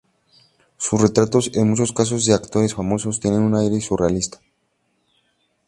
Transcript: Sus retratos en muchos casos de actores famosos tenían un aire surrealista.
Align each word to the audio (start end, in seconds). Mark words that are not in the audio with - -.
Sus 0.77 0.99
retratos 0.99 1.51
en 1.53 1.69
muchos 1.69 1.93
casos 1.93 2.25
de 2.25 2.33
actores 2.33 2.73
famosos 2.73 3.19
tenían 3.19 3.43
un 3.43 3.55
aire 3.55 3.79
surrealista. 3.81 4.39